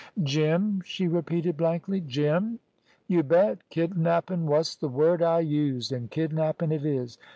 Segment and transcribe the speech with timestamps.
[0.23, 2.01] "Jim!" she repeated blankly.
[2.01, 2.57] "Jim!"
[3.07, 3.59] "You bet.
[3.69, 7.19] Kidnappin' wos th' word I used, an' kidnappin' it is.